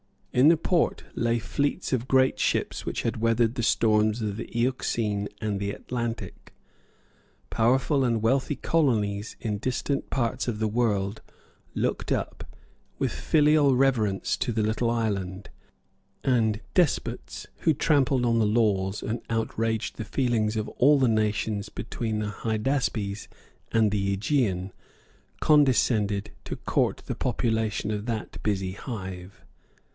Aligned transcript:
In 0.33 0.47
the 0.47 0.57
port 0.57 1.03
lay 1.13 1.37
fleets 1.39 1.91
of 1.93 2.07
great 2.07 2.39
ships 2.39 2.85
which 2.85 3.01
had 3.03 3.17
weathered 3.17 3.53
the 3.53 3.61
storms 3.61 4.21
of 4.21 4.37
the 4.37 4.49
Euxine 4.51 5.27
and 5.41 5.59
the 5.59 5.71
Atlantic. 5.71 6.53
Powerful 7.51 8.03
and 8.03 8.21
wealthy 8.23 8.55
colonies 8.55 9.35
in 9.41 9.59
distant 9.59 10.09
parts 10.09 10.47
of 10.47 10.57
the 10.57 10.69
world 10.69 11.21
looked 11.75 12.11
up 12.13 12.45
with 12.97 13.11
filial 13.11 13.75
reverence 13.75 14.37
to 14.37 14.51
the 14.53 14.63
little 14.63 14.89
island; 14.89 15.49
and 16.23 16.61
despots, 16.73 17.45
who 17.59 17.73
trampled 17.73 18.25
on 18.25 18.39
the 18.39 18.45
laws 18.47 19.03
and 19.03 19.21
outraged 19.29 19.97
the 19.97 20.05
feelings 20.05 20.55
of 20.55 20.67
all 20.69 20.97
the 20.97 21.09
nations 21.09 21.69
between 21.69 22.19
the 22.19 22.29
Hydaspes 22.29 23.27
and 23.71 23.91
the 23.91 24.13
Aegean, 24.13 24.71
condescended 25.41 26.31
to 26.45 26.55
court 26.55 27.03
the 27.05 27.15
population 27.15 27.91
of 27.91 28.05
that 28.07 28.41
busy 28.41 28.71
hive. 28.71 29.43